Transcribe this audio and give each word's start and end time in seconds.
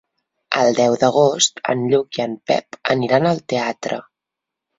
El 0.61 0.77
deu 0.77 0.95
d'agost 1.03 1.61
en 1.73 1.83
Lluc 1.91 2.19
i 2.21 2.25
en 2.25 2.33
Pep 2.53 2.81
aniran 2.95 3.29
al 3.35 3.45
teatre. 3.55 4.01